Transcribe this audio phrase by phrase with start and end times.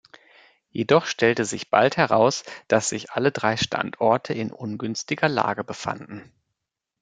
[0.71, 6.33] Jedoch stellte sich bald heraus, dass sich alle drei Standorte in ungünstiger Lage befanden.